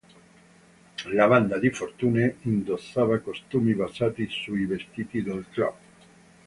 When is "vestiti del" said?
4.65-5.45